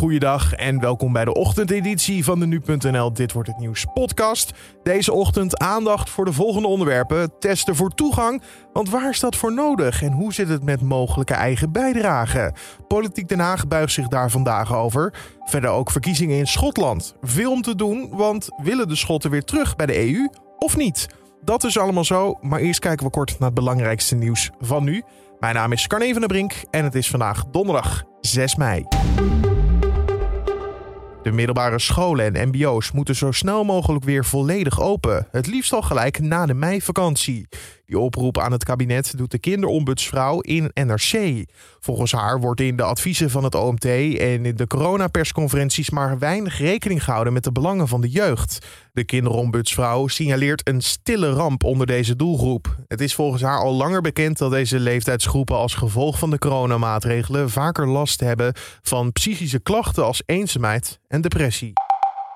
[0.00, 4.52] goeiedag en welkom bij de ochtendeditie van de Nu.nl Dit Wordt Het Nieuws podcast.
[4.82, 7.38] Deze ochtend aandacht voor de volgende onderwerpen.
[7.38, 8.42] Testen voor toegang,
[8.72, 10.02] want waar is dat voor nodig?
[10.02, 12.54] En hoe zit het met mogelijke eigen bijdrage?
[12.88, 15.14] Politiek Den Haag buigt zich daar vandaag over.
[15.44, 17.14] Verder ook verkiezingen in Schotland.
[17.20, 20.28] Veel om te doen, want willen de Schotten weer terug bij de EU
[20.58, 21.06] of niet?
[21.44, 25.02] Dat is allemaal zo, maar eerst kijken we kort naar het belangrijkste nieuws van nu.
[25.40, 28.86] Mijn naam is Carne van der Brink en het is vandaag donderdag 6 mei.
[31.22, 35.28] De middelbare scholen en MBO's moeten zo snel mogelijk weer volledig open.
[35.30, 37.48] Het liefst al gelijk na de meivakantie.
[37.90, 41.44] Die oproep aan het kabinet doet de kinderombudsvrouw in NRC.
[41.80, 46.58] Volgens haar wordt in de adviezen van het OMT en in de coronapersconferenties maar weinig
[46.58, 48.66] rekening gehouden met de belangen van de jeugd.
[48.92, 52.76] De kinderombudsvrouw signaleert een stille ramp onder deze doelgroep.
[52.88, 57.50] Het is volgens haar al langer bekend dat deze leeftijdsgroepen als gevolg van de coronamaatregelen
[57.50, 58.52] vaker last hebben
[58.82, 61.72] van psychische klachten als eenzaamheid en depressie.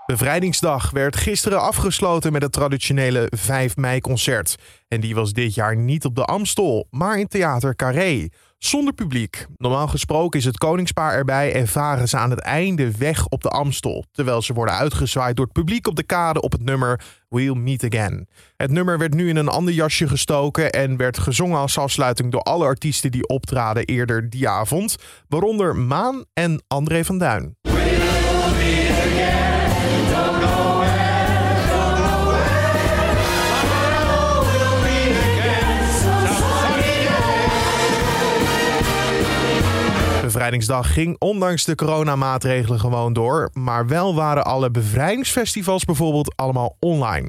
[0.07, 4.57] Bevrijdingsdag werd gisteren afgesloten met het traditionele 5 mei-concert.
[4.89, 8.29] En die was dit jaar niet op de Amstel, maar in Theater Carré.
[8.59, 9.47] Zonder publiek.
[9.57, 13.49] Normaal gesproken is het koningspaar erbij en varen ze aan het einde weg op de
[13.49, 14.05] Amstel.
[14.13, 17.85] Terwijl ze worden uitgezwaaid door het publiek op de kade op het nummer We'll Meet
[17.85, 18.29] Again.
[18.57, 22.43] Het nummer werd nu in een ander jasje gestoken en werd gezongen als afsluiting door
[22.43, 24.97] alle artiesten die optraden eerder die avond.
[25.29, 27.57] Waaronder Maan en André van Duin.
[40.35, 43.51] Bevrijdingsdag ging ondanks de coronamaatregelen gewoon door.
[43.53, 47.29] Maar wel waren alle bevrijdingsfestivals bijvoorbeeld allemaal online.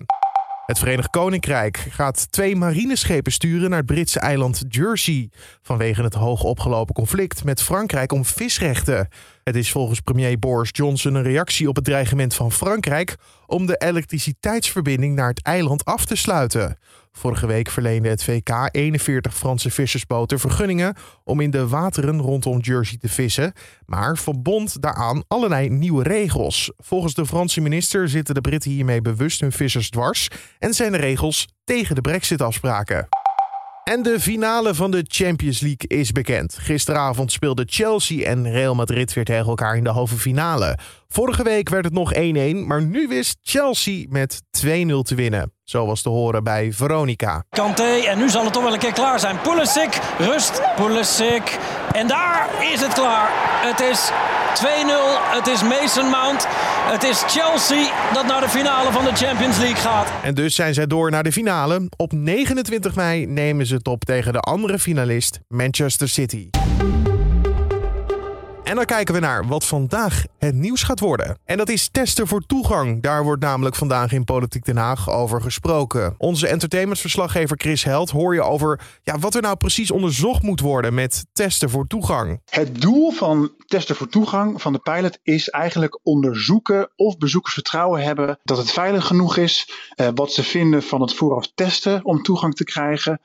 [0.65, 5.29] Het Verenigd Koninkrijk gaat twee marineschepen sturen naar het Britse eiland Jersey.
[5.61, 9.07] Vanwege het hoog opgelopen conflict met Frankrijk om visrechten.
[9.45, 13.15] Het is volgens premier Boris Johnson een reactie op het dreigement van Frankrijk
[13.45, 16.77] om de elektriciteitsverbinding naar het eiland af te sluiten.
[17.11, 22.97] Vorige week verleende het VK 41 Franse vissersboten vergunningen om in de wateren rondom Jersey
[22.97, 23.53] te vissen,
[23.85, 26.71] maar verbond daaraan allerlei nieuwe regels.
[26.77, 30.27] Volgens de Franse minister zitten de Britten hiermee bewust hun vissers dwars
[30.59, 33.07] en zijn de regels tegen de Brexit-afspraken.
[33.91, 36.57] En de finale van de Champions League is bekend.
[36.59, 40.77] Gisteravond speelden Chelsea en Real Madrid weer tegen elkaar in de halve finale.
[41.07, 42.17] Vorige week werd het nog 1-1,
[42.65, 44.67] maar nu wist Chelsea met 2-0
[45.01, 45.51] te winnen.
[45.63, 47.43] Zo was te horen bij Veronica.
[47.49, 49.41] Kanté en nu zal het toch wel een keer klaar zijn.
[49.41, 51.59] Pulisic, rust, Pulisic.
[51.95, 53.29] En daar is het klaar.
[53.65, 54.11] Het is
[54.61, 54.65] 2-0.
[55.37, 56.47] Het is Mason Mount.
[56.93, 60.07] Het is Chelsea dat naar de finale van de Champions League gaat.
[60.23, 61.89] En dus zijn zij door naar de finale.
[61.97, 66.49] Op 29 mei nemen ze het op tegen de andere finalist Manchester City.
[68.65, 71.37] En dan kijken we naar wat vandaag het nieuws gaat worden.
[71.45, 73.01] En dat is testen voor toegang.
[73.01, 76.15] Daar wordt namelijk vandaag in Politiek Den Haag over gesproken.
[76.17, 80.93] Onze entertainmentverslaggever Chris Held hoor je over ja, wat er nou precies onderzocht moet worden
[80.93, 82.41] met testen voor toegang.
[82.49, 88.03] Het doel van testen voor toegang van de pilot is eigenlijk onderzoeken of bezoekers vertrouwen
[88.03, 89.69] hebben dat het veilig genoeg is.
[89.95, 93.19] Eh, wat ze vinden van het vooraf testen om toegang te krijgen.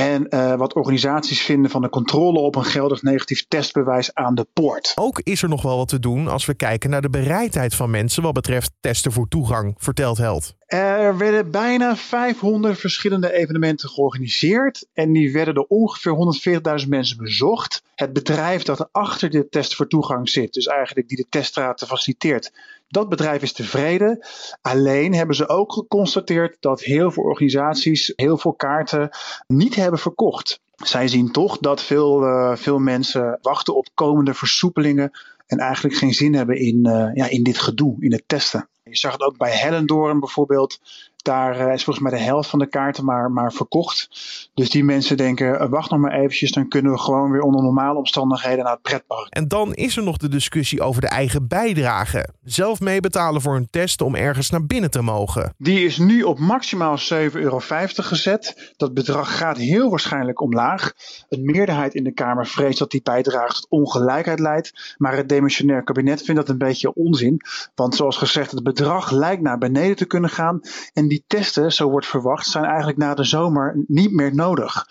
[0.00, 4.46] En uh, wat organisaties vinden van de controle op een geldig negatief testbewijs aan de
[4.52, 4.92] poort.
[4.94, 7.90] Ook is er nog wel wat te doen als we kijken naar de bereidheid van
[7.90, 10.54] mensen wat betreft testen voor toegang, vertelt Held.
[10.66, 17.82] Er werden bijna 500 verschillende evenementen georganiseerd en die werden door ongeveer 140.000 mensen bezocht.
[17.94, 22.52] Het bedrijf dat achter de test voor toegang zit, dus eigenlijk die de teststraten faciliteert,
[22.90, 24.26] dat bedrijf is tevreden.
[24.60, 29.10] Alleen hebben ze ook geconstateerd dat heel veel organisaties heel veel kaarten
[29.46, 30.60] niet hebben verkocht.
[30.74, 35.10] Zij zien toch dat veel, uh, veel mensen wachten op komende versoepelingen
[35.46, 38.68] en eigenlijk geen zin hebben in, uh, ja, in dit gedoe, in het testen.
[38.82, 40.78] Je zag het ook bij Hellendoorn bijvoorbeeld.
[41.22, 44.08] Daar uh, is volgens mij de helft van de kaarten maar, maar verkocht.
[44.54, 47.62] Dus die mensen denken, uh, wacht nog maar eventjes, dan kunnen we gewoon weer onder
[47.62, 49.34] normale omstandigheden naar het pretpark.
[49.34, 52.28] En dan is er nog de discussie over de eigen bijdrage.
[52.44, 55.54] Zelf meebetalen voor een test om ergens naar binnen te mogen.
[55.58, 58.72] Die is nu op maximaal 7,50 euro gezet.
[58.76, 60.92] Dat bedrag gaat heel waarschijnlijk omlaag.
[61.28, 64.94] Een meerderheid in de Kamer vreest dat die bijdrage tot ongelijkheid leidt.
[64.96, 67.40] Maar het demissionair kabinet vindt dat een beetje onzin.
[67.74, 70.60] Want zoals gezegd, het bedrag lijkt naar beneden te kunnen gaan.
[70.92, 74.86] En die testen, zo wordt verwacht, zijn eigenlijk na de zomer niet meer nodig.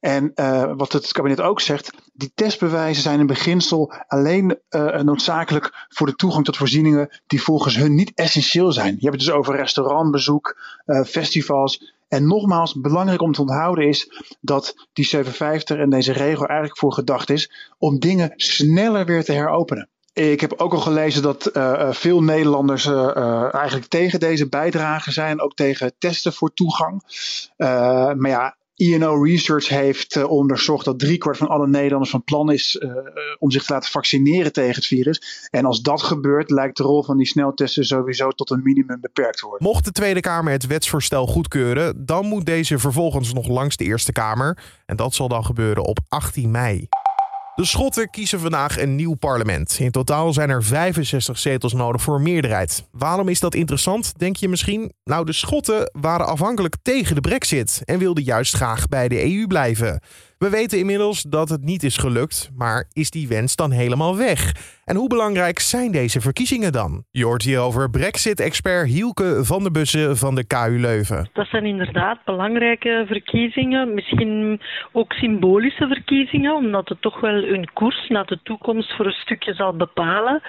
[0.00, 5.86] En uh, wat het kabinet ook zegt, die testbewijzen zijn in beginsel alleen uh, noodzakelijk
[5.88, 8.94] voor de toegang tot voorzieningen die volgens hun niet essentieel zijn.
[8.98, 11.94] Je hebt het dus over restaurantbezoek, uh, festivals.
[12.08, 16.92] En nogmaals, belangrijk om te onthouden is dat die 750 en deze regel eigenlijk voor
[16.92, 19.88] gedacht is om dingen sneller weer te heropenen.
[20.12, 21.50] Ik heb ook al gelezen dat
[21.90, 22.86] veel Nederlanders
[23.52, 27.02] eigenlijk tegen deze bijdrage zijn, ook tegen testen voor toegang.
[28.16, 32.80] maar ja, INO Research heeft onderzocht dat driekwart van alle Nederlanders van plan is
[33.38, 35.48] om zich te laten vaccineren tegen het virus.
[35.50, 39.40] En als dat gebeurt, lijkt de rol van die sneltesten sowieso tot een minimum beperkt
[39.40, 39.66] worden.
[39.68, 44.12] Mocht de Tweede Kamer het wetsvoorstel goedkeuren, dan moet deze vervolgens nog langs de Eerste
[44.12, 44.58] Kamer.
[44.86, 46.88] En dat zal dan gebeuren op 18 mei.
[47.54, 49.76] De Schotten kiezen vandaag een nieuw parlement.
[49.78, 52.88] In totaal zijn er 65 zetels nodig voor meerderheid.
[52.90, 54.92] Waarom is dat interessant, denk je misschien?
[55.04, 59.46] Nou, de Schotten waren afhankelijk tegen de brexit en wilden juist graag bij de EU
[59.46, 60.00] blijven.
[60.42, 64.52] We weten inmiddels dat het niet is gelukt, maar is die wens dan helemaal weg?
[64.84, 67.04] En hoe belangrijk zijn deze verkiezingen dan?
[67.10, 71.28] Je hoort hierover Brexit-expert Hielke van der Bussen van de KU Leuven.
[71.32, 74.60] Dat zijn inderdaad belangrijke verkiezingen, misschien
[74.92, 79.54] ook symbolische verkiezingen, omdat het toch wel hun koers naar de toekomst voor een stukje
[79.54, 80.40] zal bepalen.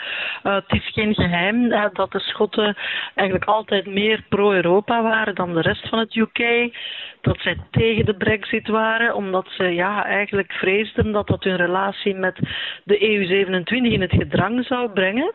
[0.43, 2.77] Uh, het is geen geheim dat de Schotten
[3.15, 6.73] eigenlijk altijd meer pro-Europa waren dan de rest van het UK.
[7.21, 12.39] Dat zij tegen de Brexit waren, omdat ze eigenlijk vreesden dat dat hun relatie met
[12.83, 15.33] de EU27 in het gedrang zou brengen.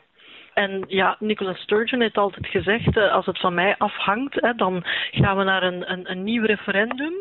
[0.54, 5.36] En ja, Nicola Sturgeon heeft altijd gezegd, uh, als het van mij afhangt, dan gaan
[5.36, 7.12] we naar een, een, een nieuw referendum.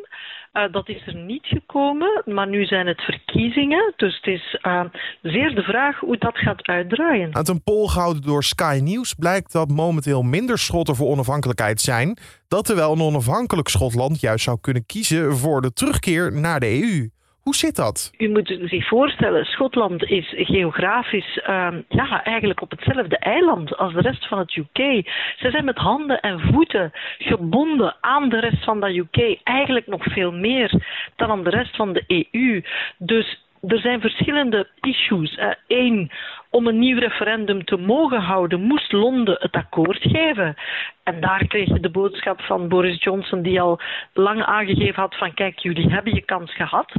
[0.54, 3.94] Uh, dat is er niet gekomen, maar nu zijn het verkiezingen.
[3.96, 4.84] Dus het is uh,
[5.22, 7.36] zeer de vraag hoe dat gaat uitdraaien.
[7.36, 12.18] Uit een poll gehouden door Sky News blijkt dat momenteel minder Schotten voor onafhankelijkheid zijn.
[12.48, 17.10] Dat terwijl een onafhankelijk Schotland juist zou kunnen kiezen voor de terugkeer naar de EU.
[17.48, 18.14] Hoe zit dat?
[18.18, 24.02] U moet zich voorstellen, Schotland is geografisch uh, ja, eigenlijk op hetzelfde eiland als de
[24.02, 25.08] rest van het UK.
[25.38, 29.40] Ze zijn met handen en voeten gebonden aan de rest van dat UK.
[29.44, 30.72] Eigenlijk nog veel meer
[31.16, 32.62] dan aan de rest van de EU.
[32.98, 35.40] Dus er zijn verschillende issues.
[35.68, 36.12] Eén,
[36.58, 40.56] om een nieuw referendum te mogen houden, moest Londen het akkoord geven.
[41.04, 43.80] En daar kreeg je de boodschap van Boris Johnson, die al
[44.14, 46.92] lang aangegeven had van kijk, jullie hebben je kans gehad.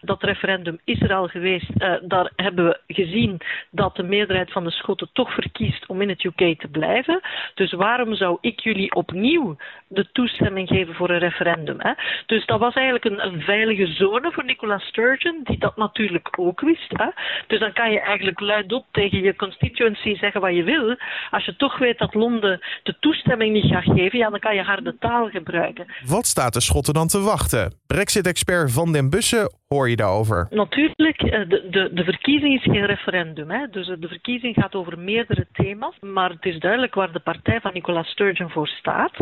[0.00, 1.70] Dat referendum is er al geweest.
[1.78, 6.08] Uh, daar hebben we gezien dat de meerderheid van de Schotten toch verkiest om in
[6.08, 7.20] het UK te blijven.
[7.54, 9.56] Dus waarom zou ik jullie opnieuw
[9.88, 11.76] de toestemming geven voor een referendum?
[11.78, 11.92] Hè?
[12.26, 16.60] Dus dat was eigenlijk een, een veilige zone voor Nicola Sturgeon, die dat natuurlijk ook
[16.60, 16.92] wist.
[16.92, 17.08] Hè?
[17.46, 20.96] Dus dan kan je eigenlijk luidop tegen je constituency zeggen wat je wil.
[21.30, 24.62] Als je toch weet dat Londen de toestemming niet gaat geven, ja, dan kan je
[24.62, 25.86] harde taal gebruiken.
[26.06, 27.74] Wat staat de Schotten dan te wachten?
[27.86, 30.46] Brexit-expert Van den Bussen hoor je daarover?
[30.50, 33.50] Natuurlijk, eh, de, de, de verkiezing is geen referendum.
[33.50, 33.66] Hè?
[33.70, 35.94] Dus de verkiezing gaat over meerdere thema's.
[36.00, 39.16] Maar het is duidelijk waar de partij van Nicola Sturgeon voor staat.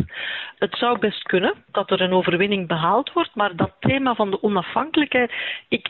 [0.58, 3.34] Het zou best kunnen dat er een overwinning behaald wordt.
[3.34, 5.32] Maar dat thema van de onafhankelijkheid,
[5.68, 5.88] ik,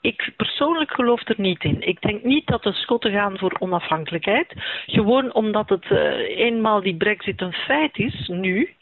[0.00, 1.88] ik persoonlijk geloof er niet in.
[1.88, 4.52] Ik denk niet dat de Schotten gaan voor onafhankelijkheid.
[4.86, 5.98] Gewoon omdat het uh,
[6.46, 8.74] eenmaal die brexit een feit is, nu,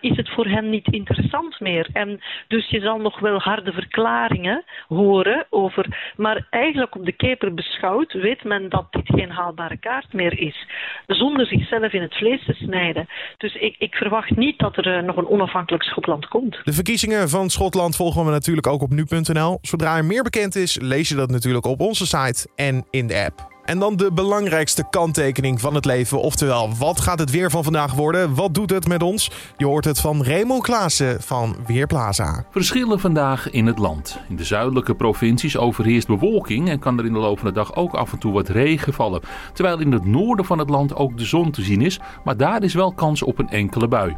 [0.00, 1.88] is het voor hen niet interessant meer.
[1.92, 6.12] En dus je zal nog wel harde verklaringen horen over.
[6.16, 10.66] Maar eigenlijk op de keper beschouwd weet men dat dit geen haalbare kaart meer is.
[11.06, 13.08] Zonder zichzelf in het vlees te snijden.
[13.38, 16.60] Dus ik, ik verwacht niet dat er uh, nog een onafhankelijk Schotland komt.
[16.64, 19.58] De verkiezingen van Schotland volgen we natuurlijk ook op nu.nl.
[19.62, 23.24] Zodra er meer bekend is, lees je dat natuurlijk op onze site en in de
[23.24, 23.51] app.
[23.64, 26.20] En dan de belangrijkste kanttekening van het leven.
[26.20, 28.34] Oftewel, wat gaat het weer van vandaag worden?
[28.34, 29.30] Wat doet het met ons?
[29.56, 32.44] Je hoort het van Raymond Klaassen van Weerplaza.
[32.50, 34.20] Verschillen vandaag in het land.
[34.28, 37.74] In de zuidelijke provincies overheerst bewolking en kan er in de loop van de dag
[37.74, 39.20] ook af en toe wat regen vallen.
[39.52, 42.62] Terwijl in het noorden van het land ook de zon te zien is, maar daar
[42.62, 44.16] is wel kans op een enkele bui.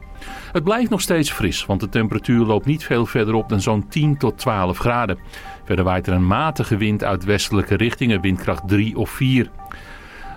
[0.52, 3.88] Het blijft nog steeds fris, want de temperatuur loopt niet veel verder op dan zo'n
[3.88, 5.19] 10 tot 12 graden.
[5.64, 9.50] Verder waait er een matige wind uit westelijke richtingen, windkracht 3 of 4.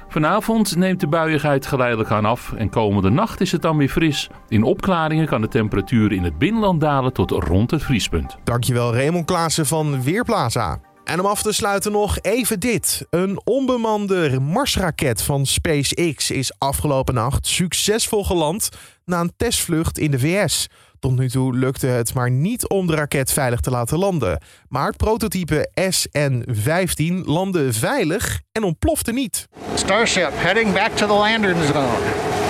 [0.10, 4.30] Vanavond neemt de buiigheid geleidelijk aan af en komende nacht is het dan weer fris.
[4.48, 8.38] In opklaringen kan de temperatuur in het binnenland dalen tot rond het vriespunt.
[8.44, 10.80] Dankjewel Raymond Klaassen van Weerplaza.
[11.04, 13.06] En om af te sluiten nog even dit.
[13.10, 18.70] Een onbemande Marsraket van SpaceX is afgelopen nacht succesvol geland
[19.06, 20.68] na een testvlucht in de VS.
[21.00, 24.42] Tot nu toe lukte het maar niet om de raket veilig te laten landen.
[24.68, 29.48] Maar prototype SN-15 landde veilig en ontplofte niet.
[29.76, 32.47] Starship heading back to the landing zone.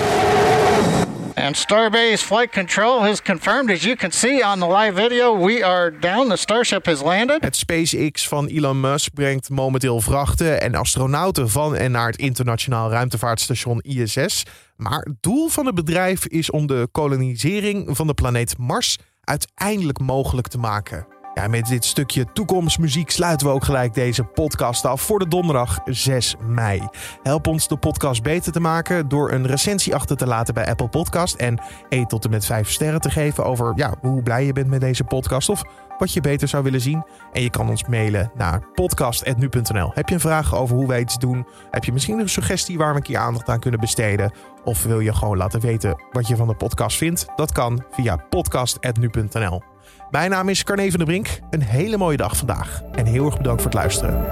[1.48, 5.64] And Starbase Flight Control has confirmed, as you can see on the live video, we
[5.64, 6.30] are down.
[6.30, 7.44] The Starship has landed.
[7.44, 12.90] Het SpaceX van Elon Musk brengt momenteel vrachten en astronauten van en naar het internationaal
[12.90, 14.44] ruimtevaartstation ISS.
[14.76, 20.00] Maar het doel van het bedrijf is om de kolonisering van de planeet Mars uiteindelijk
[20.00, 21.08] mogelijk te maken.
[21.38, 25.80] Ja, met dit stukje toekomstmuziek sluiten we ook gelijk deze podcast af voor de donderdag
[25.86, 26.88] 6 mei.
[27.24, 30.88] Help ons de podcast beter te maken door een recensie achter te laten bij Apple
[30.88, 34.54] Podcast en 1 tot en met 5 sterren te geven over ja, hoe blij je
[34.54, 35.64] bent met deze podcast of
[35.98, 37.06] wat je beter zou willen zien.
[37.32, 39.92] En je kan ons mailen naar podcast.nu.nl.
[39.94, 41.48] Heb je een vraag over hoe wij iets doen?
[41.72, 44.32] Heb je misschien een suggestie waar we een keer aandacht aan kunnen besteden?
[44.64, 47.26] Of wil je gewoon laten weten wat je van de podcast vindt?
[47.36, 49.77] Dat kan via podcast.nu.nl.
[50.12, 51.40] Mijn naam is Carne van der Brink.
[51.50, 52.82] Een hele mooie dag vandaag.
[52.96, 54.26] En heel erg bedankt voor het luisteren.